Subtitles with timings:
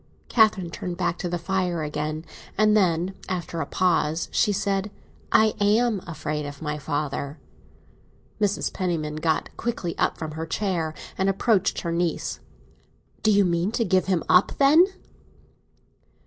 [0.29, 2.25] Catherine turned back to the fire again,
[2.57, 7.37] and then, after a pause, she said—"I am afraid of my father."
[8.41, 8.73] Mrs.
[8.73, 12.39] Penniman got quickly up from her chair and approached her niece.
[13.21, 14.87] "Do you mean to give him up, then?"